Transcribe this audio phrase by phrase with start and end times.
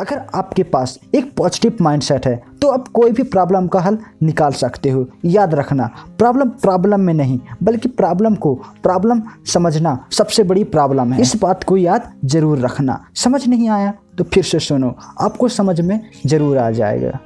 [0.00, 4.52] अगर आपके पास एक पॉजिटिव माइंडसेट है तो आप कोई भी प्रॉब्लम का हल निकाल
[4.54, 5.86] सकते हो। याद रखना
[6.18, 11.64] प्रॉब्लम प्रॉब्लम में नहीं, बल्कि प्रॉब्लम को प्रॉब्लम समझना सबसे बड़ी प्रॉब्लम है। इस बात
[11.64, 16.58] को याद ज़रूर रखना। समझ नहीं आया तो फिर से सुनो, आपको समझ में ज़रूर
[16.58, 17.18] आ जाएगा।